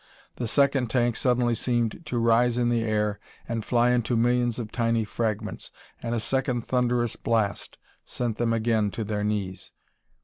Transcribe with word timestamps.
The 0.37 0.47
second 0.47 0.89
tank 0.89 1.15
suddenly 1.15 1.53
seemed 1.53 2.07
to 2.07 2.17
rise 2.17 2.57
in 2.57 2.69
the 2.69 2.81
air 2.83 3.19
and 3.47 3.63
fly 3.63 3.91
into 3.91 4.17
millions 4.17 4.57
of 4.57 4.71
tiny 4.71 5.03
fragments, 5.05 5.69
and 6.01 6.15
a 6.15 6.19
second 6.19 6.61
thunderous 6.61 7.15
blast 7.15 7.77
sent 8.03 8.39
them 8.39 8.51
again 8.51 8.89
to 8.97 9.03
their 9.03 9.23
knees. 9.23 9.73